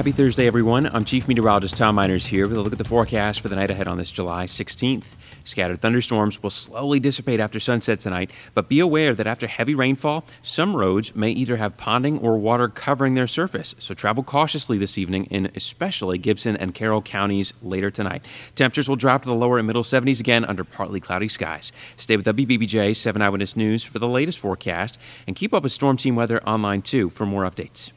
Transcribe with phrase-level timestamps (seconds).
[0.00, 0.86] Happy Thursday, everyone.
[0.86, 3.70] I'm Chief Meteorologist Tom Meiners here with a look at the forecast for the night
[3.70, 5.14] ahead on this July 16th.
[5.44, 10.24] Scattered thunderstorms will slowly dissipate after sunset tonight, but be aware that after heavy rainfall,
[10.42, 13.74] some roads may either have ponding or water covering their surface.
[13.78, 18.24] So travel cautiously this evening in especially Gibson and Carroll counties later tonight.
[18.54, 21.72] Temperatures will drop to the lower and middle 70s again under partly cloudy skies.
[21.98, 24.96] Stay with WBBJ 7 Eyewitness News for the latest forecast
[25.26, 27.92] and keep up with Storm Team Weather online too for more updates.